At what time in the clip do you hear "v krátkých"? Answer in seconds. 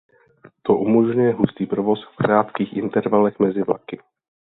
2.05-2.73